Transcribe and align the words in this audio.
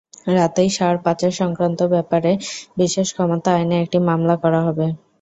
রাতেই 0.35 0.69
সার 0.69 0.95
পাচারসংক্রান্ত 1.05 1.79
ব্যাপারে 1.93 2.31
বিশেষ 2.77 3.07
ক্ষমতা 3.15 3.49
আইনে 3.55 3.75
একটি 3.83 3.97
মামলা 4.07 4.35
করা 4.43 4.59
হবে। 4.67 4.85